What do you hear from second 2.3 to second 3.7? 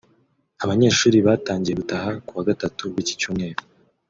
wa Gatatu w’iki cyumweru